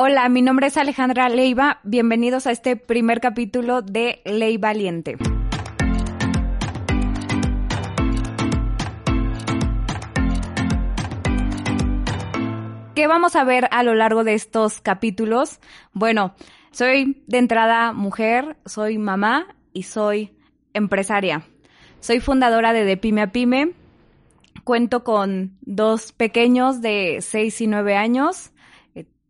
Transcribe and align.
Hola, 0.00 0.28
mi 0.28 0.42
nombre 0.42 0.68
es 0.68 0.76
Alejandra 0.76 1.28
Leiva. 1.28 1.80
Bienvenidos 1.82 2.46
a 2.46 2.52
este 2.52 2.76
primer 2.76 3.20
capítulo 3.20 3.82
de 3.82 4.22
Ley 4.24 4.56
Valiente. 4.56 5.16
¿Qué 12.94 13.08
vamos 13.08 13.34
a 13.34 13.42
ver 13.42 13.66
a 13.72 13.82
lo 13.82 13.96
largo 13.96 14.22
de 14.22 14.34
estos 14.34 14.80
capítulos? 14.80 15.58
Bueno, 15.92 16.36
soy 16.70 17.24
de 17.26 17.38
entrada 17.38 17.92
mujer, 17.92 18.56
soy 18.66 18.98
mamá 18.98 19.56
y 19.72 19.82
soy 19.82 20.30
empresaria. 20.74 21.42
Soy 21.98 22.20
fundadora 22.20 22.72
de 22.72 22.84
De 22.84 22.96
Pyme 22.96 23.22
a 23.22 23.32
Pyme. 23.32 23.72
Cuento 24.62 25.02
con 25.02 25.58
dos 25.62 26.12
pequeños 26.12 26.82
de 26.82 27.18
6 27.20 27.62
y 27.62 27.66
9 27.66 27.96
años 27.96 28.52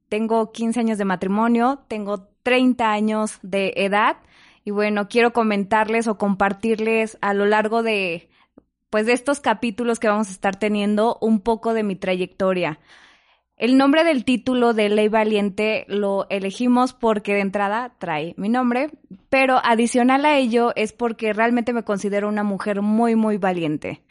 tengo 0.08 0.52
15 0.52 0.80
años 0.80 0.98
de 0.98 1.04
matrimonio, 1.04 1.80
tengo 1.88 2.28
30 2.42 2.90
años 2.90 3.38
de 3.42 3.72
edad 3.76 4.16
y 4.64 4.70
bueno, 4.70 5.08
quiero 5.08 5.32
comentarles 5.32 6.08
o 6.08 6.18
compartirles 6.18 7.18
a 7.20 7.34
lo 7.34 7.46
largo 7.46 7.82
de 7.82 8.28
pues 8.90 9.06
de 9.06 9.12
estos 9.12 9.40
capítulos 9.40 9.98
que 9.98 10.08
vamos 10.08 10.28
a 10.28 10.32
estar 10.32 10.56
teniendo 10.56 11.18
un 11.20 11.40
poco 11.40 11.74
de 11.74 11.82
mi 11.82 11.94
trayectoria. 11.96 12.78
El 13.56 13.76
nombre 13.76 14.04
del 14.04 14.24
título 14.24 14.72
de 14.72 14.88
Ley 14.88 15.08
Valiente 15.08 15.84
lo 15.88 16.26
elegimos 16.30 16.92
porque 16.92 17.34
de 17.34 17.40
entrada 17.40 17.96
trae 17.98 18.34
mi 18.36 18.48
nombre, 18.48 18.90
pero 19.30 19.60
adicional 19.62 20.24
a 20.24 20.38
ello 20.38 20.72
es 20.76 20.92
porque 20.92 21.32
realmente 21.32 21.72
me 21.72 21.82
considero 21.82 22.28
una 22.28 22.44
mujer 22.44 22.82
muy, 22.82 23.16
muy 23.16 23.36
valiente. 23.36 24.02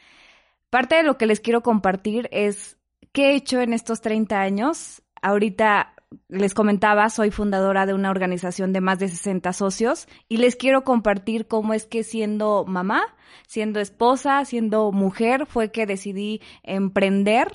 Parte 0.69 0.95
de 0.95 1.03
lo 1.03 1.17
que 1.17 1.27
les 1.27 1.39
quiero 1.39 1.63
compartir 1.63 2.27
es 2.31 2.77
qué 3.13 3.31
he 3.31 3.35
hecho 3.35 3.61
en 3.61 3.71
estos 3.71 4.01
30 4.01 4.39
años 4.41 5.01
Ahorita 5.27 5.93
les 6.29 6.53
comentaba, 6.53 7.09
soy 7.09 7.31
fundadora 7.31 7.85
de 7.85 7.93
una 7.93 8.11
organización 8.11 8.71
de 8.71 8.79
más 8.79 8.97
de 8.97 9.09
60 9.09 9.51
socios 9.51 10.07
y 10.29 10.37
les 10.37 10.55
quiero 10.55 10.85
compartir 10.85 11.47
cómo 11.47 11.73
es 11.73 11.85
que 11.85 12.05
siendo 12.05 12.63
mamá, 12.65 13.03
siendo 13.45 13.81
esposa, 13.81 14.45
siendo 14.45 14.93
mujer, 14.93 15.45
fue 15.45 15.69
que 15.69 15.85
decidí 15.85 16.39
emprender 16.63 17.51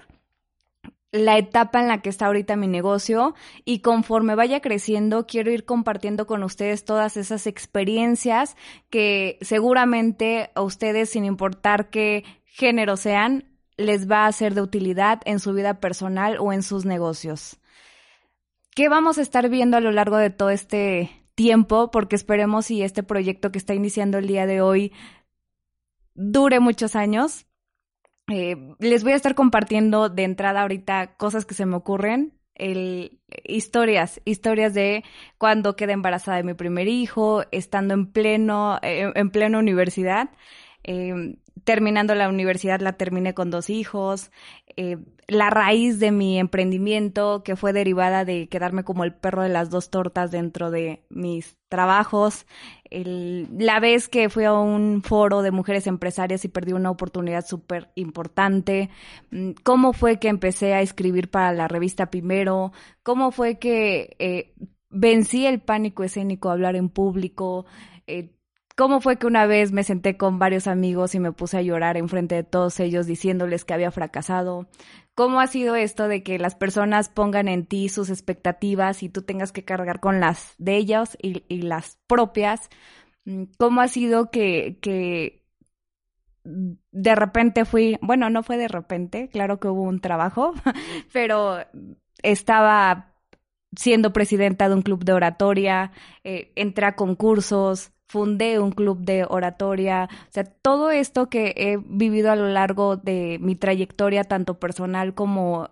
la 1.12 1.38
etapa 1.38 1.80
en 1.80 1.88
la 1.88 2.02
que 2.02 2.10
está 2.10 2.26
ahorita 2.26 2.56
mi 2.56 2.66
negocio 2.66 3.34
y 3.64 3.78
conforme 3.78 4.34
vaya 4.34 4.60
creciendo 4.60 5.26
quiero 5.26 5.50
ir 5.50 5.64
compartiendo 5.64 6.26
con 6.26 6.42
ustedes 6.42 6.84
todas 6.84 7.16
esas 7.16 7.46
experiencias 7.46 8.54
que 8.90 9.38
seguramente 9.40 10.50
a 10.54 10.60
ustedes 10.60 11.08
sin 11.08 11.24
importar 11.24 11.88
qué 11.88 12.24
género 12.44 12.98
sean 12.98 13.44
les 13.78 14.10
va 14.10 14.26
a 14.26 14.32
ser 14.32 14.52
de 14.52 14.60
utilidad 14.60 15.22
en 15.24 15.40
su 15.40 15.54
vida 15.54 15.80
personal 15.80 16.36
o 16.38 16.52
en 16.52 16.62
sus 16.62 16.84
negocios. 16.84 17.58
¿Qué 18.74 18.88
vamos 18.88 19.18
a 19.18 19.22
estar 19.22 19.50
viendo 19.50 19.76
a 19.76 19.80
lo 19.80 19.90
largo 19.90 20.16
de 20.16 20.30
todo 20.30 20.48
este 20.48 21.10
tiempo? 21.34 21.90
Porque 21.90 22.16
esperemos 22.16 22.66
si 22.66 22.82
este 22.82 23.02
proyecto 23.02 23.52
que 23.52 23.58
está 23.58 23.74
iniciando 23.74 24.16
el 24.16 24.26
día 24.26 24.46
de 24.46 24.62
hoy 24.62 24.92
dure 26.14 26.58
muchos 26.58 26.96
años. 26.96 27.46
Eh, 28.28 28.56
les 28.78 29.02
voy 29.02 29.12
a 29.12 29.16
estar 29.16 29.34
compartiendo 29.34 30.08
de 30.08 30.24
entrada 30.24 30.62
ahorita 30.62 31.16
cosas 31.16 31.44
que 31.44 31.54
se 31.54 31.66
me 31.66 31.76
ocurren, 31.76 32.38
historias, 33.44 34.22
historias 34.24 34.72
de 34.72 35.04
cuando 35.36 35.76
quedé 35.76 35.92
embarazada 35.92 36.38
de 36.38 36.44
mi 36.44 36.54
primer 36.54 36.88
hijo, 36.88 37.44
estando 37.50 37.92
en 37.92 38.10
pleno, 38.10 38.78
eh, 38.82 39.12
en 39.14 39.30
plena 39.30 39.58
universidad. 39.58 40.30
Eh, 40.84 41.36
terminando 41.64 42.14
la 42.14 42.28
universidad 42.28 42.80
la 42.80 42.94
terminé 42.94 43.34
con 43.34 43.50
dos 43.50 43.70
hijos. 43.70 44.30
Eh, 44.76 44.98
la 45.28 45.50
raíz 45.50 45.98
de 45.98 46.10
mi 46.10 46.38
emprendimiento, 46.38 47.42
que 47.42 47.56
fue 47.56 47.72
derivada 47.72 48.24
de 48.24 48.48
quedarme 48.48 48.84
como 48.84 49.04
el 49.04 49.14
perro 49.14 49.42
de 49.42 49.48
las 49.48 49.70
dos 49.70 49.90
tortas 49.90 50.30
dentro 50.30 50.70
de 50.70 51.04
mis 51.08 51.56
trabajos. 51.68 52.46
la 52.90 53.80
vez 53.80 54.08
que 54.08 54.28
fui 54.28 54.44
a 54.44 54.52
un 54.52 55.02
foro 55.02 55.40
de 55.40 55.50
mujeres 55.50 55.86
empresarias 55.86 56.44
y 56.44 56.48
perdí 56.48 56.72
una 56.72 56.90
oportunidad 56.90 57.46
súper 57.46 57.90
importante. 57.94 58.90
Mm, 59.30 59.52
¿Cómo 59.62 59.92
fue 59.92 60.18
que 60.18 60.28
empecé 60.28 60.74
a 60.74 60.82
escribir 60.82 61.30
para 61.30 61.52
la 61.52 61.68
revista 61.68 62.10
Primero? 62.10 62.72
¿Cómo 63.02 63.30
fue 63.30 63.58
que 63.58 64.16
eh, 64.18 64.54
vencí 64.90 65.46
el 65.46 65.60
pánico 65.60 66.04
escénico 66.04 66.50
a 66.50 66.52
hablar 66.52 66.76
en 66.76 66.90
público? 66.90 67.64
Eh, 68.06 68.30
cómo 68.76 69.00
fue 69.00 69.18
que 69.18 69.26
una 69.26 69.46
vez 69.46 69.72
me 69.72 69.84
senté 69.84 70.16
con 70.16 70.38
varios 70.38 70.66
amigos 70.66 71.14
y 71.14 71.20
me 71.20 71.32
puse 71.32 71.58
a 71.58 71.62
llorar 71.62 71.96
enfrente 71.96 72.34
de 72.34 72.44
todos 72.44 72.80
ellos 72.80 73.06
diciéndoles 73.06 73.64
que 73.64 73.74
había 73.74 73.90
fracasado. 73.90 74.68
¿Cómo 75.14 75.40
ha 75.40 75.46
sido 75.46 75.76
esto 75.76 76.08
de 76.08 76.22
que 76.22 76.38
las 76.38 76.54
personas 76.54 77.08
pongan 77.08 77.48
en 77.48 77.66
ti 77.66 77.88
sus 77.88 78.08
expectativas 78.10 79.02
y 79.02 79.08
tú 79.08 79.22
tengas 79.22 79.52
que 79.52 79.64
cargar 79.64 80.00
con 80.00 80.20
las 80.20 80.54
de 80.58 80.76
ellos 80.76 81.18
y, 81.20 81.62
las 81.62 81.98
propias? 82.06 82.70
Mm, 83.24 83.44
¿Cómo 83.58 83.80
ha 83.82 83.88
sido 83.88 84.30
que, 84.30 84.78
que 84.80 85.42
de 86.44 87.14
repente 87.14 87.64
fui, 87.64 87.98
bueno, 88.00 88.30
no 88.30 88.42
fue 88.42 88.56
de 88.56 88.68
repente, 88.68 89.28
claro 89.28 89.60
que 89.60 89.68
hubo 89.68 89.82
un 89.82 90.00
trabajo, 90.00 90.54
pero 91.12 91.58
estaba 92.22 93.14
siendo 93.76 94.12
presidenta 94.12 94.68
de 94.68 94.74
un 94.74 94.82
club 94.82 95.04
de 95.04 95.12
oratoria, 95.12 95.92
eh, 96.24 96.52
entré 96.56 96.86
a 96.86 96.96
concursos, 96.96 97.92
fundé 98.12 98.58
un 98.58 98.72
club 98.72 98.98
de 98.98 99.24
oratoria, 99.26 100.10
o 100.12 100.32
sea, 100.32 100.44
todo 100.44 100.90
esto 100.90 101.30
que 101.30 101.54
he 101.56 101.78
vivido 101.78 102.30
a 102.30 102.36
lo 102.36 102.46
largo 102.46 102.96
de 102.98 103.38
mi 103.40 103.56
trayectoria, 103.56 104.24
tanto 104.24 104.60
personal 104.60 105.14
como 105.14 105.70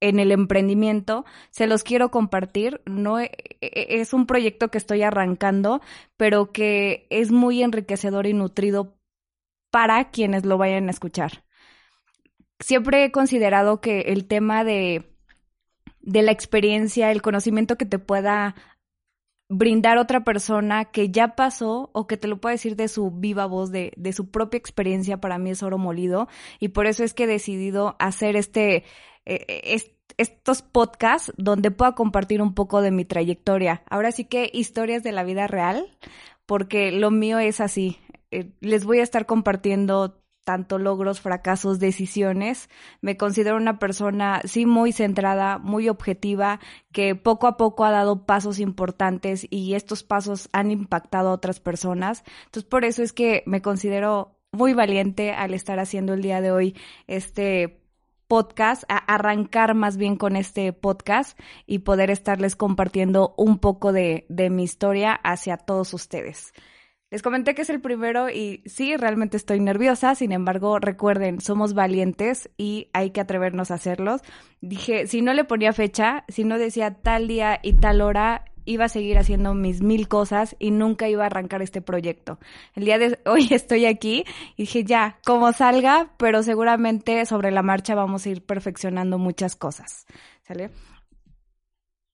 en 0.00 0.18
el 0.18 0.32
emprendimiento, 0.32 1.26
se 1.50 1.66
los 1.66 1.84
quiero 1.84 2.10
compartir. 2.10 2.80
No 2.86 3.20
e, 3.20 3.30
e, 3.60 4.00
es 4.00 4.14
un 4.14 4.26
proyecto 4.26 4.70
que 4.70 4.78
estoy 4.78 5.02
arrancando, 5.02 5.82
pero 6.16 6.52
que 6.52 7.06
es 7.10 7.30
muy 7.30 7.62
enriquecedor 7.62 8.26
y 8.26 8.32
nutrido 8.32 8.96
para 9.70 10.10
quienes 10.10 10.46
lo 10.46 10.56
vayan 10.56 10.88
a 10.88 10.90
escuchar. 10.90 11.44
Siempre 12.60 13.04
he 13.04 13.12
considerado 13.12 13.82
que 13.82 14.00
el 14.12 14.26
tema 14.26 14.64
de 14.64 15.12
de 16.00 16.22
la 16.22 16.32
experiencia, 16.32 17.12
el 17.12 17.22
conocimiento 17.22 17.76
que 17.76 17.86
te 17.86 18.00
pueda 18.00 18.56
brindar 19.52 19.98
otra 19.98 20.24
persona 20.24 20.86
que 20.86 21.10
ya 21.10 21.34
pasó 21.36 21.90
o 21.92 22.06
que 22.06 22.16
te 22.16 22.26
lo 22.26 22.40
pueda 22.40 22.54
decir 22.54 22.74
de 22.74 22.88
su 22.88 23.10
viva 23.10 23.44
voz, 23.44 23.70
de, 23.70 23.92
de 23.96 24.12
su 24.14 24.30
propia 24.30 24.56
experiencia, 24.56 25.20
para 25.20 25.38
mí 25.38 25.50
es 25.50 25.62
oro 25.62 25.76
molido. 25.76 26.28
Y 26.58 26.68
por 26.68 26.86
eso 26.86 27.04
es 27.04 27.12
que 27.12 27.24
he 27.24 27.26
decidido 27.26 27.94
hacer 27.98 28.34
este, 28.36 28.84
eh, 29.26 29.76
estos 30.16 30.62
podcasts 30.62 31.32
donde 31.36 31.70
pueda 31.70 31.92
compartir 31.92 32.40
un 32.40 32.54
poco 32.54 32.80
de 32.80 32.92
mi 32.92 33.04
trayectoria. 33.04 33.82
Ahora 33.90 34.10
sí 34.10 34.24
que 34.24 34.50
historias 34.52 35.02
de 35.02 35.12
la 35.12 35.22
vida 35.22 35.46
real, 35.46 35.86
porque 36.46 36.90
lo 36.90 37.10
mío 37.10 37.38
es 37.38 37.60
así. 37.60 37.98
Eh, 38.30 38.52
les 38.60 38.86
voy 38.86 39.00
a 39.00 39.02
estar 39.02 39.26
compartiendo 39.26 40.21
tanto 40.44 40.78
logros, 40.78 41.20
fracasos, 41.20 41.78
decisiones. 41.78 42.68
Me 43.00 43.16
considero 43.16 43.56
una 43.56 43.78
persona, 43.78 44.40
sí, 44.44 44.66
muy 44.66 44.92
centrada, 44.92 45.58
muy 45.58 45.88
objetiva, 45.88 46.60
que 46.92 47.14
poco 47.14 47.46
a 47.46 47.56
poco 47.56 47.84
ha 47.84 47.90
dado 47.90 48.24
pasos 48.26 48.58
importantes 48.58 49.46
y 49.50 49.74
estos 49.74 50.02
pasos 50.02 50.48
han 50.52 50.70
impactado 50.70 51.30
a 51.30 51.34
otras 51.34 51.60
personas. 51.60 52.24
Entonces, 52.46 52.68
por 52.68 52.84
eso 52.84 53.02
es 53.02 53.12
que 53.12 53.42
me 53.46 53.62
considero 53.62 54.36
muy 54.52 54.74
valiente 54.74 55.32
al 55.32 55.54
estar 55.54 55.78
haciendo 55.78 56.14
el 56.14 56.22
día 56.22 56.40
de 56.40 56.52
hoy 56.52 56.76
este 57.06 57.78
podcast, 58.28 58.84
a 58.88 58.96
arrancar 58.96 59.74
más 59.74 59.98
bien 59.98 60.16
con 60.16 60.36
este 60.36 60.72
podcast 60.72 61.38
y 61.66 61.80
poder 61.80 62.10
estarles 62.10 62.56
compartiendo 62.56 63.34
un 63.36 63.58
poco 63.58 63.92
de, 63.92 64.24
de 64.30 64.48
mi 64.48 64.62
historia 64.62 65.12
hacia 65.12 65.58
todos 65.58 65.92
ustedes. 65.92 66.54
Les 67.12 67.20
comenté 67.20 67.54
que 67.54 67.60
es 67.60 67.68
el 67.68 67.82
primero 67.82 68.30
y 68.30 68.62
sí, 68.64 68.96
realmente 68.96 69.36
estoy 69.36 69.60
nerviosa, 69.60 70.14
sin 70.14 70.32
embargo, 70.32 70.78
recuerden, 70.78 71.42
somos 71.42 71.74
valientes 71.74 72.48
y 72.56 72.88
hay 72.94 73.10
que 73.10 73.20
atrevernos 73.20 73.70
a 73.70 73.74
hacerlos. 73.74 74.22
Dije, 74.62 75.06
si 75.06 75.20
no 75.20 75.34
le 75.34 75.44
ponía 75.44 75.74
fecha, 75.74 76.24
si 76.28 76.44
no 76.44 76.56
decía 76.56 76.94
tal 77.02 77.28
día 77.28 77.60
y 77.62 77.74
tal 77.74 78.00
hora, 78.00 78.46
iba 78.64 78.86
a 78.86 78.88
seguir 78.88 79.18
haciendo 79.18 79.52
mis 79.52 79.82
mil 79.82 80.08
cosas 80.08 80.56
y 80.58 80.70
nunca 80.70 81.06
iba 81.06 81.24
a 81.24 81.26
arrancar 81.26 81.60
este 81.60 81.82
proyecto. 81.82 82.38
El 82.74 82.86
día 82.86 82.98
de 82.98 83.18
hoy 83.26 83.46
estoy 83.50 83.84
aquí 83.84 84.24
y 84.56 84.62
dije, 84.62 84.82
ya, 84.82 85.18
como 85.26 85.52
salga, 85.52 86.14
pero 86.16 86.42
seguramente 86.42 87.26
sobre 87.26 87.50
la 87.50 87.62
marcha 87.62 87.94
vamos 87.94 88.24
a 88.24 88.30
ir 88.30 88.42
perfeccionando 88.42 89.18
muchas 89.18 89.54
cosas. 89.54 90.06
¿Sale? 90.44 90.70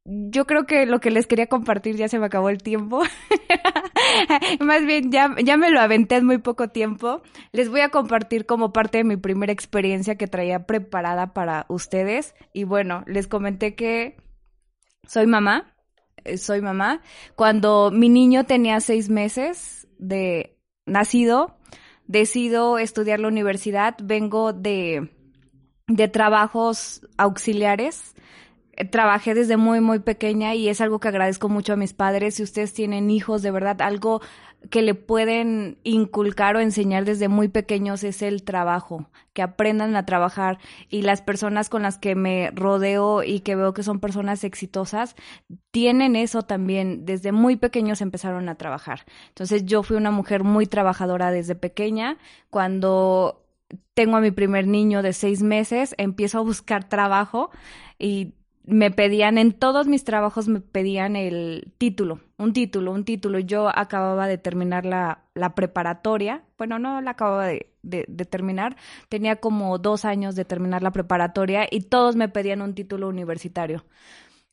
yo 0.09 0.47
creo 0.47 0.65
que 0.65 0.87
lo 0.87 1.01
que 1.01 1.11
les 1.11 1.27
quería 1.27 1.49
compartir 1.49 1.97
ya 1.97 2.09
se 2.09 2.19
me 2.19 2.27
acabó 2.27 2.49
el 2.49 2.63
tiempo. 2.63 3.03
Más 4.61 4.85
bien, 4.85 5.11
ya, 5.11 5.35
ya 5.43 5.57
me 5.57 5.71
lo 5.71 5.81
aventé 5.81 6.17
en 6.17 6.27
muy 6.27 6.39
poco 6.39 6.69
tiempo. 6.69 7.23
Les 7.53 7.69
voy 7.69 7.81
a 7.81 7.91
compartir 7.91 8.47
como 8.47 8.73
parte 8.73 8.99
de 8.99 9.05
mi 9.05 9.17
primera 9.17 9.53
experiencia 9.53 10.17
que 10.17 10.27
traía 10.27 10.67
preparada 10.67 11.33
para 11.33 11.67
ustedes. 11.69 12.35
Y 12.53 12.65
bueno, 12.65 13.05
les 13.07 13.27
comenté 13.27 13.75
que 13.75 14.17
soy 15.07 15.27
mamá. 15.27 15.75
Eh, 16.25 16.39
soy 16.39 16.61
mamá. 16.61 17.03
Cuando 17.35 17.91
mi 17.91 18.09
niño 18.09 18.45
tenía 18.45 18.81
seis 18.81 19.09
meses 19.09 19.89
de 19.99 20.59
nacido, 20.87 21.59
decido 22.07 22.79
estudiar 22.79 23.21
la 23.21 23.29
universidad. 23.29 23.97
Vengo 24.03 24.53
de, 24.53 25.11
de 25.87 26.09
trabajos 26.09 27.07
auxiliares 27.17 28.15
trabajé 28.91 29.35
desde 29.35 29.57
muy, 29.57 29.81
muy 29.81 29.99
pequeña 29.99 30.55
y 30.55 30.69
es 30.69 30.81
algo 30.81 31.01
que 31.01 31.09
agradezco 31.09 31.49
mucho 31.49 31.73
a 31.73 31.77
mis 31.77 31.95
padres. 31.95 32.37
Si 32.37 32.43
ustedes 32.43 32.73
tienen 32.73 33.11
hijos, 33.11 33.43
de 33.43 33.51
verdad, 33.51 33.83
algo 33.83 34.21
que 34.71 34.83
le 34.83 34.95
pueden 34.95 35.79
inculcar 35.85 36.57
o 36.57 36.61
enseñar 36.61 37.05
desde 37.05 37.29
muy 37.29 37.49
pequeños 37.49 38.03
es 38.03 38.23
el 38.23 38.43
trabajo, 38.43 39.09
que 39.33 39.43
aprendan 39.43 39.95
a 39.95 40.05
trabajar 40.05 40.59
y 40.89 41.03
las 41.03 41.23
personas 41.23 41.69
con 41.69 41.83
las 41.83 41.99
que 41.99 42.15
me 42.15 42.51
rodeo 42.53 43.23
y 43.23 43.41
que 43.41 43.55
veo 43.55 43.73
que 43.73 43.85
son 43.85 44.01
personas 44.01 44.43
exitosas 44.43 45.15
tienen 45.71 46.17
eso 46.17 46.43
también, 46.43 47.05
desde 47.05 47.31
muy 47.31 47.57
pequeños 47.57 48.01
empezaron 48.01 48.49
a 48.49 48.57
trabajar. 48.57 49.07
Entonces 49.29 49.65
yo 49.65 49.83
fui 49.83 49.97
una 49.97 50.11
mujer 50.11 50.43
muy 50.43 50.67
trabajadora 50.67 51.31
desde 51.31 51.55
pequeña, 51.55 52.19
cuando 52.51 53.45
tengo 53.95 54.17
a 54.17 54.21
mi 54.21 54.31
primer 54.31 54.67
niño 54.67 55.03
de 55.03 55.13
seis 55.13 55.43
meses, 55.43 55.95
empiezo 55.99 56.39
a 56.39 56.43
buscar 56.43 56.89
trabajo 56.89 57.51
y 57.99 58.35
me 58.69 58.91
pedían, 58.91 59.39
en 59.39 59.53
todos 59.53 59.87
mis 59.87 60.05
trabajos 60.05 60.47
me 60.47 60.61
pedían 60.61 61.17
el 61.17 61.73
título, 61.79 62.21
un 62.37 62.53
título, 62.53 62.93
un 62.93 63.05
título. 63.05 63.39
Yo 63.39 63.69
acababa 63.69 64.29
de 64.29 64.37
terminar 64.37 64.85
la, 64.85 65.25
la 65.35 65.55
preparatoria, 65.55 66.45
bueno, 66.59 66.79
no 66.79 67.01
la 67.01 67.13
acababa 67.13 67.47
de, 67.47 67.67
terminar, 68.31 68.77
tenía 69.09 69.37
como 69.37 69.79
dos 69.79 70.05
años 70.05 70.35
de 70.35 70.45
terminar 70.45 70.83
la 70.83 70.91
preparatoria 70.91 71.67
y 71.71 71.81
todos 71.83 72.15
me 72.15 72.29
pedían 72.29 72.61
un 72.61 72.75
título 72.75 73.09
universitario. 73.09 73.87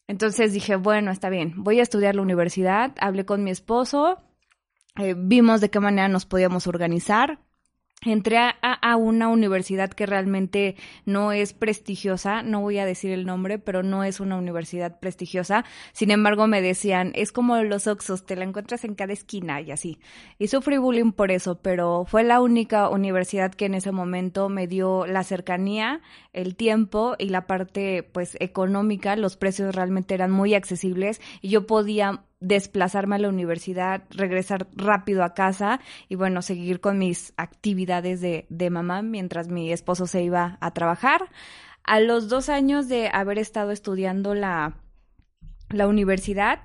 Entonces 0.07 0.53
dije, 0.53 0.77
bueno, 0.77 1.11
está 1.11 1.29
bien, 1.29 1.53
voy 1.57 1.79
a 1.79 1.83
estudiar 1.83 2.15
la 2.15 2.21
universidad, 2.21 2.93
hablé 2.99 3.25
con 3.25 3.43
mi 3.43 3.51
esposo, 3.51 4.21
eh, 4.97 5.13
vimos 5.17 5.59
de 5.59 5.69
qué 5.69 5.81
manera 5.81 6.07
nos 6.07 6.25
podíamos 6.25 6.67
organizar, 6.67 7.39
entré 8.05 8.37
a, 8.37 8.95
una 8.95 9.27
universidad 9.27 9.89
que 9.89 10.05
realmente 10.05 10.75
no 11.05 11.31
es 11.31 11.53
prestigiosa, 11.53 12.43
no 12.43 12.61
voy 12.61 12.77
a 12.77 12.85
decir 12.85 13.11
el 13.11 13.25
nombre, 13.25 13.59
pero 13.59 13.83
no 13.83 14.03
es 14.03 14.19
una 14.19 14.37
universidad 14.37 14.99
prestigiosa. 14.99 15.65
Sin 15.91 16.11
embargo, 16.11 16.47
me 16.47 16.61
decían, 16.61 17.11
es 17.15 17.31
como 17.31 17.57
los 17.57 17.87
Oxos, 17.87 18.25
te 18.25 18.35
la 18.35 18.45
encuentras 18.45 18.83
en 18.83 18.95
cada 18.95 19.13
esquina 19.13 19.61
y 19.61 19.71
así. 19.71 19.99
Y 20.39 20.47
sufrí 20.47 20.77
bullying 20.77 21.11
por 21.11 21.31
eso, 21.31 21.59
pero 21.61 22.05
fue 22.07 22.23
la 22.23 22.41
única 22.41 22.89
universidad 22.89 23.53
que 23.53 23.65
en 23.65 23.75
ese 23.75 23.91
momento 23.91 24.49
me 24.49 24.67
dio 24.67 25.05
la 25.05 25.23
cercanía, 25.23 26.01
el 26.33 26.55
tiempo 26.55 27.15
y 27.17 27.29
la 27.29 27.47
parte 27.47 28.03
pues 28.03 28.37
económica. 28.39 29.15
Los 29.15 29.35
precios 29.35 29.75
realmente 29.75 30.13
eran 30.13 30.31
muy 30.31 30.53
accesibles 30.53 31.21
y 31.41 31.49
yo 31.49 31.67
podía 31.67 32.23
desplazarme 32.39 33.15
a 33.15 33.19
la 33.19 33.29
universidad, 33.29 34.03
regresar 34.09 34.67
rápido 34.75 35.23
a 35.23 35.33
casa 35.33 35.79
y 36.09 36.15
bueno, 36.15 36.41
seguir 36.41 36.79
con 36.79 36.97
mis 36.97 37.33
actividades 37.37 38.21
de, 38.21 38.45
de 38.49 38.69
mamá 38.69 39.01
mientras 39.01 39.47
mi 39.47 39.71
esposo 39.71 40.07
se 40.07 40.23
iba 40.23 40.57
a 40.61 40.71
trabajar. 40.71 41.29
A 41.83 41.99
los 41.99 42.29
dos 42.29 42.49
años 42.49 42.87
de 42.87 43.09
haber 43.13 43.39
estado 43.39 43.71
estudiando 43.71 44.33
la, 44.33 44.77
la 45.69 45.87
universidad, 45.87 46.61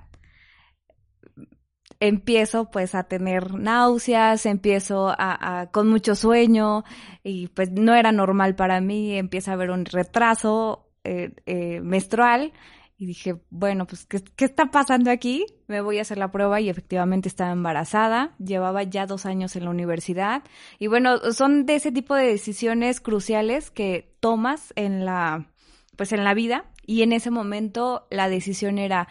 empiezo 1.99 2.71
pues 2.71 2.95
a 2.95 3.03
tener 3.03 3.53
náuseas, 3.53 4.45
empiezo 4.47 5.13
a, 5.17 5.69
con 5.71 5.87
mucho 5.87 6.15
sueño 6.15 6.83
y 7.23 7.47
pues 7.49 7.71
no 7.71 7.93
era 7.93 8.11
normal 8.11 8.55
para 8.55 8.81
mí, 8.81 9.17
empieza 9.17 9.51
a 9.51 9.53
haber 9.53 9.69
un 9.69 9.85
retraso 9.85 10.89
eh, 11.03 11.33
eh, 11.45 11.79
menstrual 11.81 12.53
y 13.01 13.07
dije, 13.07 13.35
bueno, 13.49 13.87
pues, 13.87 14.05
¿qué, 14.05 14.21
¿qué, 14.35 14.45
está 14.45 14.69
pasando 14.69 15.09
aquí? 15.09 15.47
Me 15.65 15.81
voy 15.81 15.97
a 15.97 16.03
hacer 16.03 16.19
la 16.19 16.31
prueba 16.31 16.61
y 16.61 16.69
efectivamente 16.69 17.29
estaba 17.29 17.51
embarazada. 17.51 18.35
Llevaba 18.37 18.83
ya 18.83 19.07
dos 19.07 19.25
años 19.25 19.55
en 19.55 19.63
la 19.63 19.71
universidad. 19.71 20.43
Y 20.77 20.85
bueno, 20.85 21.17
son 21.33 21.65
de 21.65 21.77
ese 21.77 21.91
tipo 21.91 22.13
de 22.13 22.27
decisiones 22.27 23.01
cruciales 23.01 23.71
que 23.71 24.13
tomas 24.19 24.71
en 24.75 25.03
la, 25.03 25.47
pues 25.95 26.11
en 26.11 26.23
la 26.23 26.35
vida. 26.35 26.65
Y 26.85 27.01
en 27.01 27.11
ese 27.11 27.31
momento 27.31 28.05
la 28.11 28.29
decisión 28.29 28.77
era, 28.77 29.07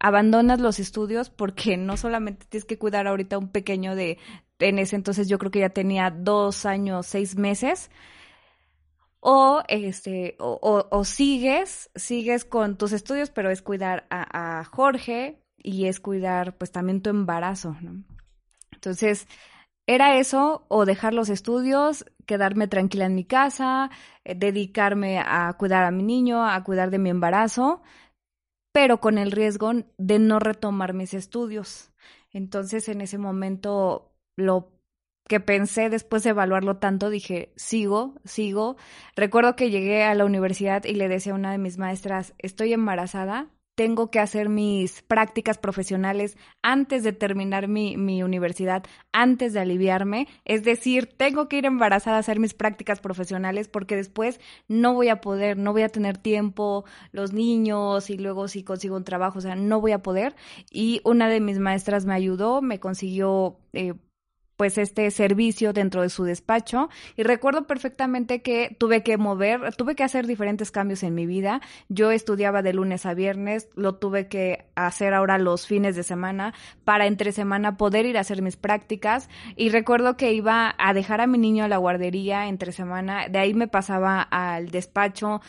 abandonas 0.00 0.58
los 0.58 0.80
estudios 0.80 1.30
porque 1.30 1.76
no 1.76 1.96
solamente 1.96 2.46
tienes 2.48 2.64
que 2.64 2.78
cuidar 2.78 3.06
ahorita 3.06 3.38
un 3.38 3.50
pequeño 3.50 3.94
de, 3.94 4.18
en 4.58 4.80
ese 4.80 4.96
entonces 4.96 5.28
yo 5.28 5.38
creo 5.38 5.52
que 5.52 5.60
ya 5.60 5.70
tenía 5.70 6.10
dos 6.10 6.66
años, 6.66 7.06
seis 7.06 7.36
meses 7.36 7.92
o 9.20 9.62
este 9.68 10.36
o, 10.38 10.86
o, 10.90 11.04
sigues 11.04 11.90
sigues 11.94 12.44
con 12.44 12.76
tus 12.76 12.92
estudios 12.92 13.30
pero 13.30 13.50
es 13.50 13.62
cuidar 13.62 14.06
a, 14.10 14.64
Jorge 14.64 15.42
y 15.58 15.86
es 15.86 16.00
cuidar 16.00 16.56
pues 16.56 16.72
también 16.72 17.02
tu 17.02 17.10
embarazo 17.10 17.76
¿no? 17.82 18.02
entonces 18.72 19.28
era 19.86 20.16
eso 20.16 20.64
o 20.68 20.86
dejar 20.86 21.12
los 21.12 21.28
estudios 21.28 22.06
quedarme 22.26 22.66
tranquila 22.66 23.06
en 23.06 23.14
mi 23.14 23.24
casa 23.24 23.90
eh, 24.24 24.34
dedicarme 24.34 25.18
a 25.18 25.52
cuidar 25.58 25.84
a 25.84 25.90
mi 25.90 26.02
niño 26.02 26.46
a 26.46 26.64
cuidar 26.64 26.90
de 26.90 26.98
mi 26.98 27.10
embarazo 27.10 27.82
pero 28.72 29.00
con 29.00 29.18
el 29.18 29.32
riesgo 29.32 29.72
de 29.98 30.18
no 30.18 30.38
retomar 30.38 30.94
mis 30.94 31.12
estudios 31.12 31.92
entonces 32.32 32.88
en 32.88 33.02
ese 33.02 33.18
momento 33.18 34.14
lo 34.36 34.79
que 35.30 35.38
pensé 35.38 35.90
después 35.90 36.24
de 36.24 36.30
evaluarlo 36.30 36.78
tanto, 36.78 37.08
dije, 37.08 37.52
sigo, 37.54 38.16
sigo. 38.24 38.76
Recuerdo 39.14 39.54
que 39.54 39.70
llegué 39.70 40.02
a 40.02 40.16
la 40.16 40.24
universidad 40.24 40.82
y 40.84 40.94
le 40.94 41.06
decía 41.06 41.30
a 41.30 41.36
una 41.36 41.52
de 41.52 41.58
mis 41.58 41.78
maestras, 41.78 42.34
estoy 42.38 42.72
embarazada, 42.72 43.46
tengo 43.76 44.10
que 44.10 44.18
hacer 44.18 44.48
mis 44.48 45.02
prácticas 45.02 45.56
profesionales 45.56 46.36
antes 46.62 47.04
de 47.04 47.12
terminar 47.12 47.68
mi, 47.68 47.96
mi, 47.96 48.24
universidad, 48.24 48.82
antes 49.12 49.52
de 49.52 49.60
aliviarme. 49.60 50.26
Es 50.44 50.64
decir, 50.64 51.06
tengo 51.06 51.48
que 51.48 51.58
ir 51.58 51.64
embarazada 51.64 52.16
a 52.16 52.20
hacer 52.20 52.40
mis 52.40 52.52
prácticas 52.52 52.98
profesionales 52.98 53.68
porque 53.68 53.94
después 53.94 54.40
no 54.66 54.94
voy 54.94 55.10
a 55.10 55.20
poder, 55.20 55.56
no 55.58 55.70
voy 55.72 55.82
a 55.82 55.90
tener 55.90 56.18
tiempo, 56.18 56.84
los 57.12 57.32
niños 57.32 58.10
y 58.10 58.18
luego 58.18 58.48
si 58.48 58.64
consigo 58.64 58.96
un 58.96 59.04
trabajo, 59.04 59.38
o 59.38 59.42
sea, 59.42 59.54
no 59.54 59.80
voy 59.80 59.92
a 59.92 60.02
poder. 60.02 60.34
Y 60.72 61.00
una 61.04 61.28
de 61.28 61.38
mis 61.38 61.60
maestras 61.60 62.04
me 62.04 62.14
ayudó, 62.14 62.62
me 62.62 62.80
consiguió... 62.80 63.60
Eh, 63.74 63.94
pues 64.60 64.76
este 64.76 65.10
servicio 65.10 65.72
dentro 65.72 66.02
de 66.02 66.10
su 66.10 66.24
despacho 66.24 66.90
y 67.16 67.22
recuerdo 67.22 67.66
perfectamente 67.66 68.42
que 68.42 68.76
tuve 68.78 69.02
que 69.02 69.16
mover, 69.16 69.74
tuve 69.74 69.94
que 69.94 70.04
hacer 70.04 70.26
diferentes 70.26 70.70
cambios 70.70 71.02
en 71.02 71.14
mi 71.14 71.24
vida. 71.24 71.62
Yo 71.88 72.10
estudiaba 72.10 72.60
de 72.60 72.74
lunes 72.74 73.06
a 73.06 73.14
viernes, 73.14 73.70
lo 73.74 73.94
tuve 73.94 74.28
que 74.28 74.66
hacer 74.74 75.14
ahora 75.14 75.38
los 75.38 75.66
fines 75.66 75.96
de 75.96 76.02
semana 76.02 76.52
para 76.84 77.06
entre 77.06 77.32
semana 77.32 77.78
poder 77.78 78.04
ir 78.04 78.18
a 78.18 78.20
hacer 78.20 78.42
mis 78.42 78.56
prácticas 78.56 79.30
y 79.56 79.70
recuerdo 79.70 80.18
que 80.18 80.34
iba 80.34 80.74
a 80.76 80.92
dejar 80.92 81.22
a 81.22 81.26
mi 81.26 81.38
niño 81.38 81.64
a 81.64 81.68
la 81.68 81.78
guardería 81.78 82.46
entre 82.46 82.72
semana, 82.72 83.28
de 83.28 83.38
ahí 83.38 83.54
me 83.54 83.66
pasaba 83.66 84.20
al 84.20 84.70
despacho, 84.70 85.40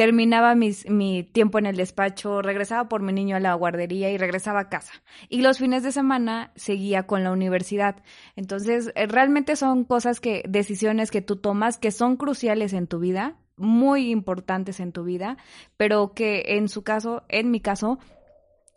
terminaba 0.00 0.54
mis, 0.54 0.88
mi 0.88 1.24
tiempo 1.24 1.58
en 1.58 1.66
el 1.66 1.76
despacho, 1.76 2.40
regresaba 2.40 2.88
por 2.88 3.02
mi 3.02 3.12
niño 3.12 3.36
a 3.36 3.38
la 3.38 3.52
guardería 3.52 4.10
y 4.10 4.16
regresaba 4.16 4.60
a 4.60 4.68
casa. 4.70 4.94
Y 5.28 5.42
los 5.42 5.58
fines 5.58 5.82
de 5.82 5.92
semana 5.92 6.52
seguía 6.56 7.02
con 7.02 7.22
la 7.22 7.30
universidad. 7.30 7.96
Entonces, 8.34 8.92
eh, 8.94 9.06
realmente 9.06 9.56
son 9.56 9.84
cosas 9.84 10.18
que, 10.18 10.42
decisiones 10.48 11.10
que 11.10 11.20
tú 11.20 11.36
tomas 11.36 11.76
que 11.76 11.90
son 11.90 12.16
cruciales 12.16 12.72
en 12.72 12.86
tu 12.86 12.98
vida, 12.98 13.36
muy 13.58 14.10
importantes 14.10 14.80
en 14.80 14.92
tu 14.92 15.04
vida, 15.04 15.36
pero 15.76 16.14
que 16.14 16.44
en 16.56 16.70
su 16.70 16.82
caso, 16.82 17.24
en 17.28 17.50
mi 17.50 17.60
caso, 17.60 17.98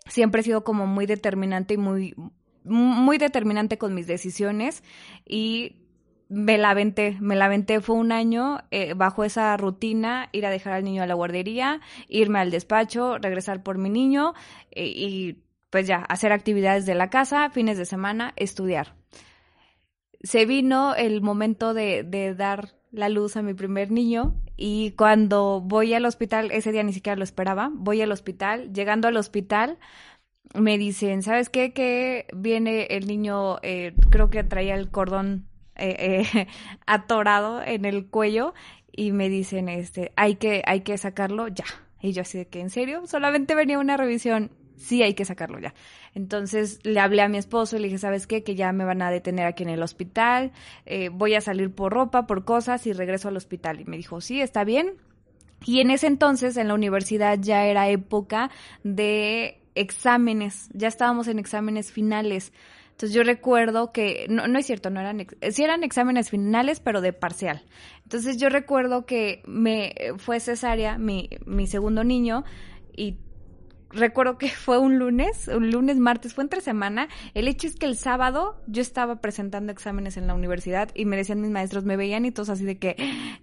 siempre 0.06 0.42
he 0.42 0.44
sido 0.44 0.66
como 0.66 0.88
muy 0.88 1.06
determinante 1.06 1.76
y 1.76 1.78
muy, 1.78 2.16
muy 2.66 3.18
determinante 3.18 3.78
con 3.78 3.94
mis 3.94 4.08
decisiones 4.08 4.84
y 5.26 5.83
me 6.34 6.58
la 6.58 6.72
aventé, 6.72 7.16
me 7.22 7.36
la 7.36 7.46
aventé, 7.46 7.80
fue 7.80 7.96
un 7.96 8.12
año 8.12 8.60
eh, 8.72 8.94
bajo 8.96 9.24
esa 9.24 9.56
rutina, 9.56 10.30
ir 10.32 10.46
a 10.46 10.50
dejar 10.50 10.74
al 10.74 10.84
niño 10.84 11.04
a 11.04 11.08
la 11.08 11.14
guardería, 11.14 11.80
irme 12.08 12.40
al 12.40 12.50
despacho, 12.50 13.20
regresar 13.20 13.62
por 13.62 13.78
mi 13.78 13.90
niño 13.90 14.34
eh, 14.72 14.88
y 14.88 15.44
pues 15.70 15.88
ya, 15.88 15.98
hacer 15.98 16.32
actividades 16.32 16.86
de 16.86 16.96
la 16.96 17.10
casa, 17.10 17.50
fines 17.52 17.78
de 17.78 17.86
semana, 17.86 18.34
estudiar. 18.36 18.96
Se 20.22 20.46
vino 20.46 20.96
el 20.96 21.22
momento 21.22 21.74
de, 21.74 22.04
de 22.04 22.34
dar 22.34 22.76
la 22.92 23.10
luz 23.10 23.38
a 23.38 23.42
mi 23.42 23.54
primer 23.54 23.92
niño 23.92 24.36
y 24.58 24.92
cuando 24.92 25.62
voy 25.62 25.94
al 25.94 26.06
hospital, 26.06 26.52
ese 26.52 26.72
día 26.72 26.84
ni 26.84 26.94
siquiera 26.94 27.16
lo 27.16 27.24
esperaba, 27.24 27.70
voy 27.74 28.02
al 28.02 28.12
hospital, 28.12 28.74
llegando 28.74 29.08
al 29.08 29.18
hospital, 29.18 29.78
me 30.56 30.78
dicen, 30.78 31.22
¿sabes 31.22 31.50
qué? 31.50 31.74
Que 31.74 32.28
viene 32.34 32.86
el 32.90 33.08
niño, 33.08 33.58
eh, 33.62 33.94
creo 34.10 34.30
que 34.30 34.44
traía 34.44 34.76
el 34.76 34.90
cordón 34.90 35.48
eh, 35.76 36.24
eh, 36.36 36.48
atorado 36.86 37.62
en 37.62 37.86
el 37.86 38.08
cuello 38.08 38.54
y 38.92 39.12
me 39.12 39.30
dicen, 39.30 39.70
este, 39.70 40.12
hay 40.16 40.36
que, 40.36 40.62
hay 40.66 40.82
que 40.82 40.98
sacarlo 40.98 41.48
ya. 41.48 41.66
Y 42.02 42.12
yo 42.12 42.22
así 42.22 42.38
de 42.38 42.48
que, 42.48 42.60
¿en 42.60 42.70
serio? 42.70 43.08
Solamente 43.08 43.56
venía 43.56 43.80
una 43.80 43.98
revisión. 43.98 44.52
Sí, 44.76 45.02
hay 45.02 45.14
que 45.14 45.24
sacarlo 45.24 45.60
ya. 45.60 45.74
Entonces 46.14 46.80
le 46.84 47.00
hablé 47.00 47.22
a 47.22 47.30
mi 47.30 47.38
esposo 47.38 47.78
y 47.78 47.80
le 47.80 47.88
dije, 47.88 47.98
¿sabes 47.98 48.28
qué? 48.28 48.44
Que 48.44 48.56
ya 48.56 48.72
me 48.72 48.86
van 48.86 49.02
a 49.02 49.10
detener 49.10 49.46
aquí 49.46 49.64
en 49.64 49.70
el 49.70 49.82
hospital. 49.82 50.52
Eh, 50.86 51.10
voy 51.10 51.36
a 51.36 51.42
salir 51.42 51.74
por 51.74 51.94
ropa, 51.94 52.28
por 52.28 52.44
cosas 52.44 52.86
y 52.86 52.94
regreso 52.94 53.30
al 53.30 53.38
hospital. 53.38 53.80
Y 53.80 53.86
me 53.86 53.98
dijo, 53.98 54.20
sí, 54.20 54.42
está 54.42 54.64
bien. 54.64 54.96
Y 55.66 55.80
en 55.80 55.92
ese 55.92 56.08
entonces 56.08 56.58
en 56.58 56.68
la 56.68 56.74
universidad 56.74 57.40
ya 57.40 57.66
era 57.66 57.90
época 57.90 58.52
de 58.84 59.62
exámenes. 59.76 60.70
Ya 60.74 60.90
estábamos 60.90 61.28
en 61.28 61.40
exámenes 61.40 61.92
finales. 61.92 62.52
Entonces 62.94 63.14
yo 63.14 63.24
recuerdo 63.24 63.92
que, 63.92 64.28
no, 64.30 64.48
no 64.48 64.60
es 64.60 64.68
cierto, 64.68 64.92
no 64.92 65.00
eran, 65.00 65.26
sí 65.52 65.64
eran 65.64 65.84
exámenes 65.84 66.30
finales, 66.30 66.80
pero 66.80 67.02
de 67.02 67.12
parcial. 67.12 67.64
Entonces 68.04 68.38
yo 68.38 68.50
recuerdo 68.50 69.06
que 69.06 69.42
me 69.46 69.96
fue 70.18 70.40
cesárea 70.40 70.98
mi, 71.00 71.30
mi 71.46 71.66
segundo 71.66 72.04
niño 72.04 72.44
y 72.96 73.18
recuerdo 73.94 74.38
que 74.38 74.50
fue 74.50 74.78
un 74.78 74.98
lunes, 75.00 75.48
un 75.48 75.72
lunes, 75.72 75.98
martes, 75.98 76.34
fue 76.34 76.44
entre 76.44 76.62
semana. 76.62 77.08
El 77.34 77.48
hecho 77.48 77.68
es 77.68 77.76
que 77.76 77.86
el 77.86 77.98
sábado 77.98 78.62
yo 78.68 78.82
estaba 78.82 79.18
presentando 79.18 79.72
exámenes 79.72 80.18
en 80.18 80.28
la 80.28 80.34
universidad 80.34 80.90
y 80.94 81.06
me 81.06 81.18
decían 81.18 81.42
mis 81.42 81.52
maestros, 81.52 81.86
me 81.86 81.98
veían 81.98 82.26
y 82.26 82.32
todos 82.32 82.50
así 82.50 82.66
de 82.66 82.78
que, 82.78 82.96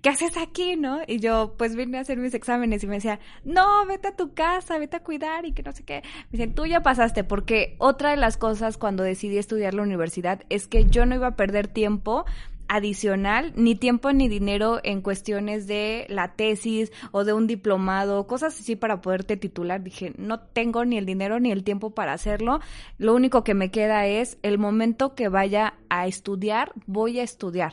¿qué 0.02 0.09
haces 0.09 0.37
aquí, 0.37 0.76
no? 0.76 1.00
Y 1.07 1.19
yo, 1.19 1.54
pues 1.57 1.76
vine 1.76 1.99
a 1.99 2.00
hacer 2.02 2.19
mis 2.19 2.35
exámenes 2.35 2.83
y 2.85 2.87
me 2.87 2.97
decían, 2.97 3.19
no, 3.45 3.87
vete 3.87 4.09
a 4.09 4.16
tu 4.16 4.35
casa, 4.35 4.78
vete 4.78 4.97
a 4.97 5.02
cuidar 5.02 5.45
y 5.45 5.52
que 5.52 5.62
no 5.62 5.73
sé 5.73 5.85
qué. 5.85 6.02
Me 6.30 6.38
dicen, 6.38 6.54
tú 6.54 6.66
ya 6.66 6.83
pasaste, 6.83 7.25
porque 7.25 7.76
otra 7.78 8.11
de 8.11 8.16
las 8.16 8.37
cosas 8.37 8.76
cuando 8.76 9.02
decidí 9.02 9.38
estudiar 9.38 9.75
la 9.75 9.83
universidad 9.83 10.42
es 10.49 10.66
que 10.66 10.87
yo 10.87 11.07
no 11.07 11.14
iba 11.14 11.28
a 11.28 11.37
perder 11.37 11.69
tiempo 11.69 12.25
adicional, 12.70 13.52
ni 13.56 13.74
tiempo 13.74 14.12
ni 14.12 14.28
dinero 14.28 14.78
en 14.84 15.02
cuestiones 15.02 15.66
de 15.66 16.06
la 16.08 16.34
tesis 16.34 16.92
o 17.10 17.24
de 17.24 17.32
un 17.32 17.48
diplomado, 17.48 18.28
cosas 18.28 18.58
así 18.58 18.76
para 18.76 19.00
poderte 19.00 19.36
titular. 19.36 19.82
Dije, 19.82 20.12
no 20.16 20.38
tengo 20.38 20.84
ni 20.84 20.96
el 20.96 21.04
dinero 21.04 21.40
ni 21.40 21.50
el 21.50 21.64
tiempo 21.64 21.90
para 21.90 22.12
hacerlo. 22.12 22.60
Lo 22.96 23.12
único 23.12 23.42
que 23.42 23.54
me 23.54 23.72
queda 23.72 24.06
es 24.06 24.38
el 24.42 24.58
momento 24.58 25.16
que 25.16 25.28
vaya 25.28 25.74
a 25.88 26.06
estudiar, 26.06 26.72
voy 26.86 27.18
a 27.18 27.24
estudiar. 27.24 27.72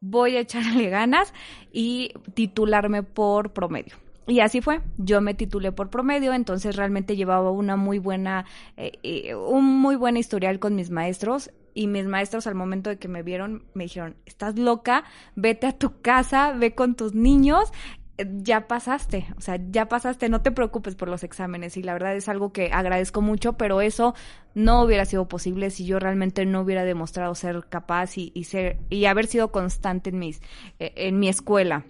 Voy 0.00 0.36
a 0.36 0.40
echarle 0.40 0.88
ganas 0.90 1.32
y 1.72 2.12
titularme 2.34 3.04
por 3.04 3.52
promedio. 3.52 3.94
Y 4.26 4.40
así 4.40 4.60
fue, 4.60 4.80
yo 4.98 5.20
me 5.20 5.34
titulé 5.34 5.70
por 5.70 5.88
promedio, 5.88 6.32
entonces 6.32 6.74
realmente 6.74 7.14
llevaba 7.14 7.52
una 7.52 7.76
muy 7.76 8.00
buena, 8.00 8.44
eh, 8.76 8.92
eh, 9.04 9.36
un 9.36 9.64
muy 9.80 9.94
buen 9.94 10.16
historial 10.16 10.58
con 10.58 10.74
mis 10.74 10.90
maestros 10.90 11.50
y 11.74 11.86
mis 11.86 12.06
maestros 12.06 12.46
al 12.46 12.54
momento 12.54 12.90
de 12.90 12.98
que 12.98 13.08
me 13.08 13.22
vieron 13.22 13.64
me 13.74 13.84
dijeron, 13.84 14.16
estás 14.26 14.58
loca, 14.58 15.04
vete 15.34 15.66
a 15.66 15.72
tu 15.72 16.00
casa, 16.00 16.52
ve 16.52 16.74
con 16.74 16.94
tus 16.94 17.14
niños, 17.14 17.72
eh, 18.18 18.26
ya 18.38 18.68
pasaste, 18.68 19.26
o 19.36 19.40
sea, 19.40 19.58
ya 19.70 19.88
pasaste, 19.88 20.28
no 20.28 20.42
te 20.42 20.52
preocupes 20.52 20.94
por 20.94 21.08
los 21.08 21.24
exámenes 21.24 21.76
y 21.76 21.82
la 21.82 21.94
verdad 21.94 22.14
es 22.14 22.28
algo 22.28 22.52
que 22.52 22.70
agradezco 22.72 23.22
mucho, 23.22 23.54
pero 23.54 23.80
eso 23.80 24.14
no 24.54 24.82
hubiera 24.82 25.04
sido 25.06 25.28
posible 25.28 25.70
si 25.70 25.86
yo 25.86 25.98
realmente 25.98 26.44
no 26.44 26.60
hubiera 26.60 26.84
demostrado 26.84 27.34
ser 27.34 27.64
capaz 27.68 28.18
y, 28.18 28.30
ser 28.44 28.78
y 28.90 29.06
haber 29.06 29.26
sido 29.26 29.50
constante 29.50 30.10
en 30.10 30.18
mis 30.18 30.40
eh, 30.78 30.92
en 30.96 31.18
mi 31.18 31.28
escuela. 31.28 31.84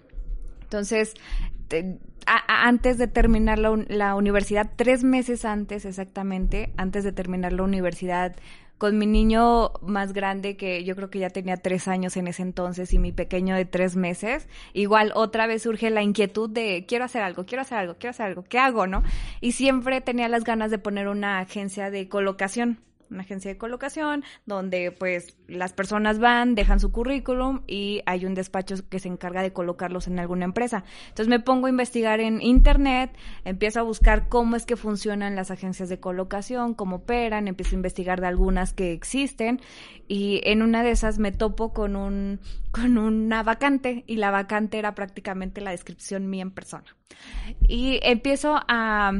Entonces, 0.63 1.13
antes 2.47 2.97
de 2.97 3.07
terminar 3.07 3.59
la, 3.59 4.15
universidad, 4.15 4.71
tres 4.75 5.03
meses 5.03 5.45
antes 5.45 5.85
exactamente, 5.85 6.73
antes 6.77 7.03
de 7.03 7.11
terminar 7.11 7.53
la 7.53 7.63
universidad, 7.63 8.35
con 8.83 8.97
mi 8.97 9.05
niño 9.05 9.71
más 9.81 10.11
grande, 10.11 10.57
que 10.57 10.83
yo 10.83 10.93
creo 10.97 11.09
que 11.09 11.19
ya 11.19 11.29
tenía 11.29 11.55
tres 11.55 11.87
años 11.87 12.17
en 12.17 12.27
ese 12.27 12.41
entonces, 12.41 12.93
y 12.93 12.99
mi 12.99 13.13
pequeño 13.13 13.55
de 13.55 13.63
tres 13.63 13.95
meses, 13.95 14.49
igual 14.73 15.13
otra 15.15 15.47
vez 15.47 15.61
surge 15.61 15.89
la 15.89 16.03
inquietud 16.03 16.49
de 16.49 16.83
quiero 16.85 17.05
hacer 17.05 17.21
algo, 17.21 17.45
quiero 17.45 17.61
hacer 17.61 17.77
algo, 17.77 17.95
quiero 17.97 18.09
hacer 18.09 18.25
algo, 18.25 18.43
¿qué 18.43 18.59
hago, 18.59 18.85
no? 18.85 19.01
Y 19.39 19.53
siempre 19.53 20.01
tenía 20.01 20.27
las 20.27 20.43
ganas 20.43 20.69
de 20.69 20.79
poner 20.79 21.07
una 21.07 21.39
agencia 21.39 21.91
de 21.91 22.09
colocación 22.09 22.79
una 23.13 23.23
agencia 23.23 23.49
de 23.49 23.57
colocación, 23.57 24.23
donde 24.45 24.91
pues 24.91 25.37
las 25.47 25.73
personas 25.73 26.19
van, 26.19 26.55
dejan 26.55 26.79
su 26.79 26.91
currículum 26.91 27.61
y 27.67 28.01
hay 28.05 28.25
un 28.25 28.33
despacho 28.33 28.75
que 28.89 28.99
se 28.99 29.07
encarga 29.07 29.41
de 29.41 29.53
colocarlos 29.53 30.07
en 30.07 30.19
alguna 30.19 30.45
empresa. 30.45 30.83
Entonces 31.09 31.27
me 31.27 31.39
pongo 31.39 31.67
a 31.67 31.69
investigar 31.69 32.19
en 32.19 32.41
internet, 32.41 33.15
empiezo 33.45 33.79
a 33.79 33.83
buscar 33.83 34.29
cómo 34.29 34.55
es 34.55 34.65
que 34.65 34.75
funcionan 34.75 35.35
las 35.35 35.51
agencias 35.51 35.89
de 35.89 35.99
colocación, 35.99 36.73
cómo 36.73 36.97
operan, 36.97 37.47
empiezo 37.47 37.75
a 37.75 37.77
investigar 37.77 38.19
de 38.19 38.27
algunas 38.27 38.73
que 38.73 38.91
existen 38.91 39.61
y 40.07 40.41
en 40.43 40.61
una 40.61 40.83
de 40.83 40.91
esas 40.91 41.19
me 41.19 41.31
topo 41.31 41.73
con 41.73 41.95
un 41.95 42.39
con 42.71 42.97
una 42.97 43.43
vacante 43.43 44.03
y 44.07 44.15
la 44.15 44.31
vacante 44.31 44.79
era 44.79 44.95
prácticamente 44.95 45.61
la 45.61 45.71
descripción 45.71 46.29
mía 46.29 46.41
en 46.41 46.51
persona. 46.51 46.95
Y 47.67 47.99
empiezo 48.01 48.59
a 48.67 49.13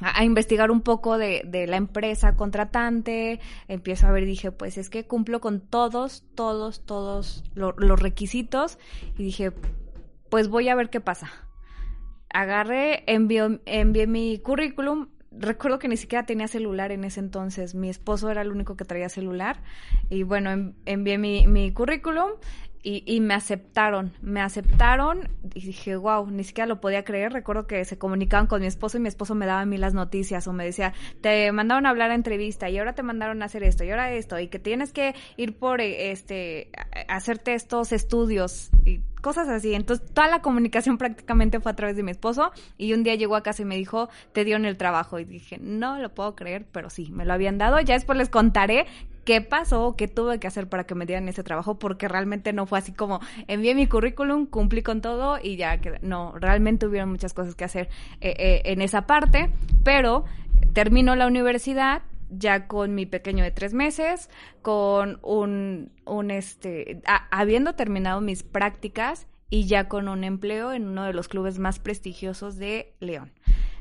a, 0.00 0.24
investigar 0.24 0.70
un 0.70 0.82
poco 0.82 1.18
de, 1.18 1.42
de, 1.44 1.66
la 1.66 1.76
empresa 1.76 2.36
contratante, 2.36 3.40
empiezo 3.66 4.06
a 4.06 4.12
ver 4.12 4.24
dije, 4.24 4.52
pues 4.52 4.78
es 4.78 4.90
que 4.90 5.06
cumplo 5.06 5.40
con 5.40 5.60
todos, 5.60 6.24
todos, 6.34 6.84
todos 6.84 7.44
los 7.54 8.00
requisitos 8.00 8.78
y 9.16 9.24
dije, 9.24 9.52
pues 10.28 10.48
voy 10.48 10.68
a 10.68 10.74
ver 10.74 10.90
qué 10.90 11.00
pasa. 11.00 11.30
Agarré, 12.30 13.04
envió, 13.06 13.60
envié 13.64 14.06
mi 14.06 14.38
currículum, 14.38 15.08
recuerdo 15.30 15.78
que 15.78 15.88
ni 15.88 15.96
siquiera 15.96 16.26
tenía 16.26 16.46
celular 16.48 16.92
en 16.92 17.04
ese 17.04 17.20
entonces, 17.20 17.74
mi 17.74 17.88
esposo 17.88 18.30
era 18.30 18.42
el 18.42 18.50
único 18.50 18.76
que 18.76 18.84
traía 18.84 19.08
celular 19.08 19.62
y 20.10 20.22
bueno, 20.22 20.74
envié 20.84 21.18
mi, 21.18 21.46
mi 21.46 21.72
currículum 21.72 22.32
y, 22.82 23.02
y, 23.06 23.20
me 23.20 23.34
aceptaron, 23.34 24.12
me 24.22 24.40
aceptaron 24.40 25.28
y 25.54 25.66
dije, 25.66 25.96
wow, 25.96 26.30
ni 26.30 26.44
siquiera 26.44 26.66
lo 26.66 26.80
podía 26.80 27.04
creer. 27.04 27.32
Recuerdo 27.32 27.66
que 27.66 27.84
se 27.84 27.98
comunicaban 27.98 28.46
con 28.46 28.60
mi 28.60 28.66
esposo 28.66 28.98
y 28.98 29.00
mi 29.00 29.08
esposo 29.08 29.34
me 29.34 29.46
daba 29.46 29.62
a 29.62 29.66
mí 29.66 29.78
las 29.78 29.94
noticias 29.94 30.46
o 30.46 30.52
me 30.52 30.64
decía, 30.64 30.92
te 31.20 31.50
mandaron 31.52 31.86
a 31.86 31.90
hablar 31.90 32.10
a 32.10 32.14
entrevista 32.14 32.70
y 32.70 32.78
ahora 32.78 32.94
te 32.94 33.02
mandaron 33.02 33.42
a 33.42 33.46
hacer 33.46 33.62
esto 33.62 33.84
y 33.84 33.90
ahora 33.90 34.12
esto 34.12 34.38
y 34.38 34.48
que 34.48 34.58
tienes 34.58 34.92
que 34.92 35.14
ir 35.36 35.56
por 35.56 35.80
este, 35.80 36.70
hacerte 37.08 37.54
estos 37.54 37.92
estudios 37.92 38.70
y 38.84 39.00
cosas 39.20 39.48
así. 39.48 39.74
Entonces, 39.74 40.08
toda 40.12 40.28
la 40.28 40.42
comunicación 40.42 40.98
prácticamente 40.98 41.60
fue 41.60 41.72
a 41.72 41.76
través 41.76 41.96
de 41.96 42.02
mi 42.02 42.10
esposo 42.10 42.52
y 42.76 42.92
un 42.92 43.02
día 43.02 43.14
llegó 43.14 43.36
a 43.36 43.42
casa 43.42 43.62
y 43.62 43.64
me 43.64 43.76
dijo, 43.76 44.08
te 44.32 44.44
dio 44.44 44.56
en 44.56 44.64
el 44.64 44.76
trabajo 44.76 45.18
y 45.18 45.24
dije, 45.24 45.58
no 45.60 45.98
lo 45.98 46.14
puedo 46.14 46.34
creer, 46.34 46.66
pero 46.70 46.90
sí, 46.90 47.10
me 47.10 47.24
lo 47.24 47.32
habían 47.32 47.58
dado. 47.58 47.80
Ya 47.80 47.94
después 47.94 48.18
les 48.18 48.28
contaré 48.28 48.86
qué 49.28 49.42
pasó, 49.42 49.94
qué 49.94 50.08
tuve 50.08 50.40
que 50.40 50.46
hacer 50.46 50.70
para 50.70 50.84
que 50.84 50.94
me 50.94 51.04
dieran 51.04 51.28
ese 51.28 51.42
trabajo, 51.42 51.78
porque 51.78 52.08
realmente 52.08 52.54
no 52.54 52.64
fue 52.64 52.78
así 52.78 52.94
como 52.94 53.20
envié 53.46 53.74
mi 53.74 53.86
currículum, 53.86 54.46
cumplí 54.46 54.82
con 54.82 55.02
todo 55.02 55.38
y 55.42 55.56
ya 55.58 55.82
que 55.82 55.98
no, 56.00 56.32
realmente 56.32 56.86
hubieron 56.86 57.10
muchas 57.10 57.34
cosas 57.34 57.54
que 57.54 57.64
hacer 57.64 57.90
eh, 58.22 58.34
eh, 58.38 58.62
en 58.64 58.80
esa 58.80 59.06
parte, 59.06 59.50
pero 59.84 60.24
termino 60.72 61.14
la 61.14 61.26
universidad 61.26 62.04
ya 62.30 62.66
con 62.68 62.94
mi 62.94 63.04
pequeño 63.04 63.44
de 63.44 63.50
tres 63.50 63.74
meses, 63.74 64.30
con 64.62 65.18
un, 65.20 65.92
un 66.06 66.30
este, 66.30 67.02
habiendo 67.30 67.74
terminado 67.74 68.22
mis 68.22 68.42
prácticas 68.42 69.26
y 69.50 69.66
ya 69.66 69.88
con 69.88 70.08
un 70.08 70.24
empleo 70.24 70.72
en 70.72 70.88
uno 70.88 71.04
de 71.04 71.12
los 71.12 71.28
clubes 71.28 71.58
más 71.58 71.80
prestigiosos 71.80 72.56
de 72.56 72.94
León. 72.98 73.30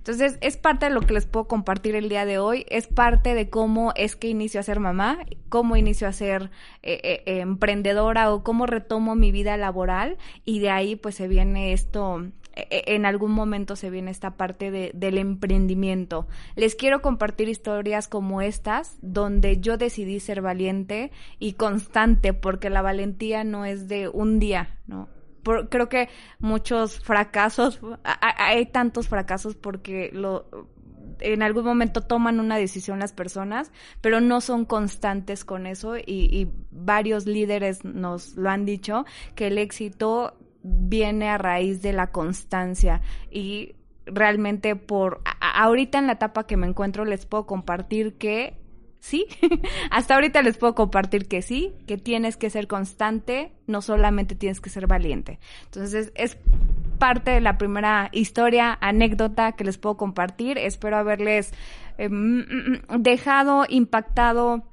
Entonces, 0.08 0.38
es 0.40 0.56
parte 0.56 0.86
de 0.86 0.94
lo 0.94 1.02
que 1.02 1.14
les 1.14 1.26
puedo 1.26 1.50
compartir 1.50 1.94
el 1.94 2.08
día 2.08 2.24
de 2.24 2.40
hoy, 2.40 2.66
es 2.70 2.88
parte 2.88 3.34
de 3.34 3.50
cómo 3.50 3.92
es 3.98 4.16
que 4.16 4.30
inicio 4.30 4.62
a 4.62 4.64
ser 4.64 4.80
mamá, 4.80 5.20
cómo 5.50 5.76
inicio 5.76 6.08
a 6.08 6.14
ser 6.14 6.50
eh, 6.82 7.02
eh, 7.04 7.42
emprendedora 7.42 8.34
o 8.34 8.42
cómo 8.42 8.68
retomo 8.68 9.16
mi 9.16 9.34
vida 9.34 9.58
laboral 9.58 10.16
y 10.46 10.60
de 10.60 10.70
ahí 10.70 10.96
pues 10.96 11.16
se 11.16 11.28
viene 11.28 11.74
esto, 11.74 12.24
e, 12.56 12.96
en 12.96 13.06
algún 13.06 13.34
momento 13.34 13.76
se 13.76 13.90
viene 13.90 14.12
esta 14.12 14.38
parte 14.38 14.72
de, 14.72 14.92
del 14.94 15.18
emprendimiento. 15.18 16.26
Les 16.56 16.76
quiero 16.76 17.02
compartir 17.02 17.50
historias 17.50 18.08
como 18.08 18.42
estas, 18.42 18.96
donde 19.02 19.60
yo 19.60 19.76
decidí 19.76 20.22
ser 20.22 20.42
valiente 20.42 21.12
y 21.38 21.54
constante, 21.54 22.32
porque 22.32 22.70
la 22.70 22.82
valentía 22.82 23.44
no 23.44 23.66
es 23.66 23.90
de 23.90 24.08
un 24.08 24.40
día, 24.40 24.78
¿no? 24.88 25.10
Creo 25.70 25.89
que 25.89 26.10
muchos 26.39 27.00
fracasos, 27.00 27.80
hay 28.04 28.66
tantos 28.68 29.08
fracasos 29.08 29.56
porque 29.56 30.10
lo 30.13 30.68
en 31.20 31.42
algún 31.42 31.66
momento 31.66 32.01
toman 32.01 32.39
una 32.39 32.58
decisión 32.58 33.00
las 33.00 33.12
personas, 33.12 33.72
pero 34.01 34.22
no 34.22 34.39
son 34.39 34.66
constantes 34.66 35.46
con 35.46 35.66
eso 35.66 35.98
y, 35.98 36.04
y, 36.06 36.51
varios 36.70 37.25
líderes 37.25 37.84
nos 37.84 38.36
lo 38.36 38.51
han 38.51 38.66
dicho, 38.66 39.04
que 39.34 39.48
el 39.48 39.58
éxito 39.58 40.38
viene 40.62 41.30
a 41.30 41.38
raíz 41.38 41.82
de 41.82 41.94
la 41.94 42.12
constancia 42.12 43.01
y 43.32 43.75
realmente 44.06 44.75
por 44.75 45.22
ahorita 45.39 45.98
en 45.98 46.08
la 46.08 46.13
etapa 46.13 46.46
que 46.46 46.58
me 46.58 46.68
encuentro 46.68 47.04
les 47.04 47.25
puedo 47.25 47.46
compartir 47.46 48.18
que 48.18 48.58
sí, 49.00 49.27
hasta 49.92 50.16
ahorita 50.16 50.42
les 50.42 50.58
puedo 50.58 50.75
compartir 50.75 51.27
que 51.27 51.42
sí, 51.42 51.74
que 51.88 51.98
tienes 51.98 52.38
que 52.38 52.50
ser 52.50 52.68
constante, 52.68 53.51
no 53.68 53.82
solamente 53.82 54.36
tienes 54.36 54.62
que 54.62 54.70
ser 54.70 54.88
valiente. 54.88 55.39
Entonces 55.66 56.12
es 56.16 56.38
parte 56.98 57.32
de 57.32 57.42
la 57.42 57.58
primera 57.58 58.10
historia, 58.12 58.77
anécdota 58.82 59.54
que 59.54 59.63
les 59.63 59.77
puedo 59.77 59.98
compartir. 59.98 60.58
Espero 60.58 60.98
haberles 60.98 61.54
em, 61.98 62.82
dejado 63.00 63.66
impactado 63.70 64.63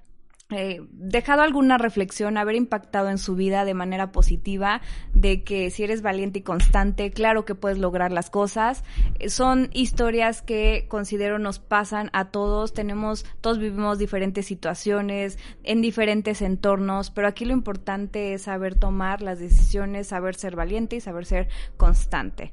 eh, 0.55 0.81
dejado 0.93 1.43
alguna 1.43 1.79
reflexión, 1.79 2.39
haber 2.39 2.55
impactado 2.55 3.11
en 3.11 3.19
su 3.19 3.35
vida 3.35 3.65
de 3.65 3.75
manera 3.75 4.13
positiva, 4.13 4.81
de 5.13 5.43
que 5.43 5.71
si 5.71 5.85
eres 5.85 6.03
valiente 6.03 6.39
y 6.39 6.43
constante, 6.43 7.11
claro 7.11 7.45
que 7.45 7.55
puedes 7.55 7.79
lograr 7.79 8.13
las 8.13 8.31
cosas. 8.31 8.85
Eh, 9.19 9.29
son 9.29 9.71
historias 9.73 10.43
que 10.43 10.87
considero 10.89 11.39
nos 11.39 11.59
pasan 11.59 12.11
a 12.13 12.27
todos, 12.27 12.73
tenemos, 12.73 13.27
todos 13.41 13.59
vivimos 13.59 13.99
diferentes 13.99 14.47
situaciones, 14.47 15.39
en 15.63 15.83
diferentes 15.83 16.43
entornos, 16.43 17.11
pero 17.11 17.29
aquí 17.29 17.45
lo 17.45 17.53
importante 17.53 18.35
es 18.35 18.43
saber 18.43 18.75
tomar 18.77 19.23
las 19.23 19.39
decisiones, 19.39 20.09
saber 20.09 20.35
ser 20.35 20.57
valiente 20.57 20.97
y 20.97 21.01
saber 21.01 21.27
ser 21.27 21.49
constante. 21.77 22.53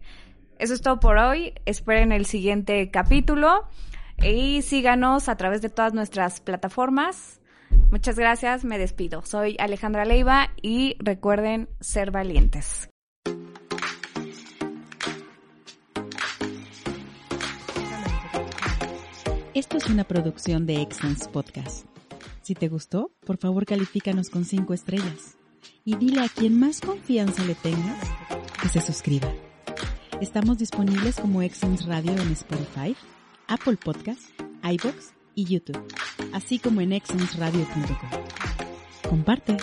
Eso 0.59 0.75
es 0.75 0.81
todo 0.81 0.99
por 0.99 1.17
hoy. 1.17 1.53
Esperen 1.65 2.11
el 2.11 2.25
siguiente 2.25 2.91
capítulo 2.91 3.67
y 4.23 4.61
síganos 4.61 5.27
a 5.27 5.35
través 5.35 5.61
de 5.61 5.69
todas 5.69 5.93
nuestras 5.93 6.39
plataformas 6.39 7.40
Muchas 7.91 8.17
gracias, 8.17 8.63
me 8.63 8.77
despido. 8.77 9.21
Soy 9.25 9.57
Alejandra 9.59 10.05
Leiva 10.05 10.49
y 10.61 10.95
recuerden 10.99 11.67
ser 11.79 12.11
valientes. 12.11 12.89
Esto 19.53 19.77
es 19.77 19.87
una 19.87 20.05
producción 20.05 20.65
de 20.65 20.81
Excellence 20.81 21.29
Podcast. 21.29 21.85
Si 22.41 22.55
te 22.55 22.69
gustó, 22.69 23.11
por 23.25 23.37
favor 23.37 23.65
califícanos 23.65 24.29
con 24.29 24.45
5 24.45 24.73
estrellas 24.73 25.37
y 25.83 25.95
dile 25.97 26.21
a 26.21 26.29
quien 26.29 26.59
más 26.59 26.81
confianza 26.81 27.43
le 27.43 27.55
tengas 27.55 27.99
que 28.61 28.69
se 28.69 28.81
suscriba. 28.81 29.31
Estamos 30.21 30.57
disponibles 30.57 31.17
como 31.19 31.41
Excellence 31.41 31.85
Radio 31.85 32.13
en 32.13 32.31
Spotify, 32.31 32.95
Apple 33.47 33.77
Podcasts, 33.77 34.33
iBox 34.63 35.13
y 35.35 35.45
YouTube, 35.45 35.81
así 36.33 36.59
como 36.59 36.81
en 36.81 36.93
exensradio.com. 36.93 39.09
Comparte. 39.09 39.57